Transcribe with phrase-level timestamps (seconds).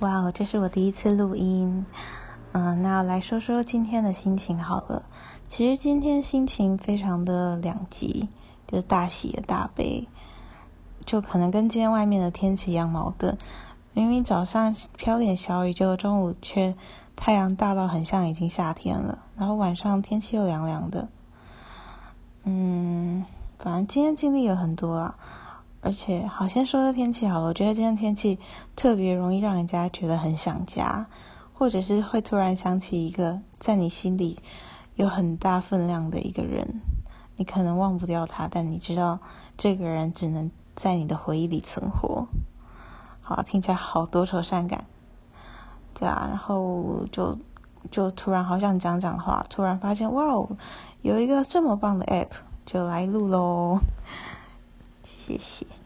[0.00, 1.84] 哇哦，这是我第一次录音，
[2.52, 5.02] 嗯，那来说说今天的心情好了。
[5.48, 8.28] 其实今天心情非常的两极，
[8.68, 10.06] 就是大喜的大悲，
[11.04, 13.36] 就可能跟今天外面的天气一样矛盾。
[13.92, 16.76] 明明早上飘点小雨，结果中午却
[17.16, 21.08] 太阳大到很像已经夏天了，然后晚上天气又凉凉的。
[22.44, 23.24] 嗯，
[23.58, 25.16] 反正今天经历了很多啊。
[25.80, 27.46] 而且，好先说的天气好了。
[27.46, 28.38] 我觉得今天天气
[28.74, 31.06] 特别容易让人家觉得很想家，
[31.54, 34.38] 或者是会突然想起一个在你心里
[34.96, 36.80] 有很大分量的一个人，
[37.36, 39.20] 你可能忘不掉他，但你知道
[39.56, 42.26] 这个人只能在你的回忆里存活。
[43.22, 44.84] 好，听起来好多愁善感，
[45.94, 46.26] 对啊。
[46.28, 47.38] 然后就
[47.90, 50.48] 就突然好想讲讲话，突然发现哇哦，
[51.02, 52.30] 有一个这么棒的 app，
[52.66, 53.78] 就来录喽。
[55.28, 55.77] 谢谢。